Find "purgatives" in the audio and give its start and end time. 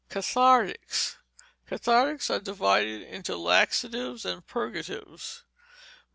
4.47-5.43